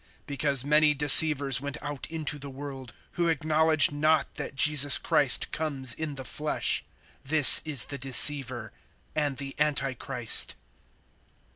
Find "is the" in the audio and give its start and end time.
7.65-7.99